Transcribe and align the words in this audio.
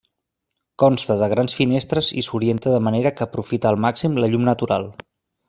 Consta 0.83 1.17
de 1.23 1.27
grans 1.33 1.53
finestres 1.57 2.09
i 2.21 2.23
s'orienta 2.29 2.73
de 2.77 2.81
manera 2.89 3.13
que 3.19 3.25
aprofita 3.27 3.71
al 3.73 3.79
màxim 3.87 4.19
la 4.25 4.33
llum 4.35 4.51
natural. 4.51 4.91